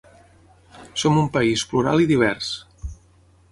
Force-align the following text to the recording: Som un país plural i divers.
Som 1.01 1.19
un 1.25 1.29
país 1.37 1.65
plural 1.73 2.03
i 2.07 2.09
divers. 2.15 2.51